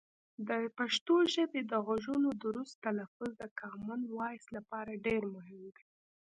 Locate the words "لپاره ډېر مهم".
4.57-5.61